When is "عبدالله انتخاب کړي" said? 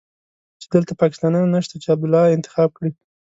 1.93-2.91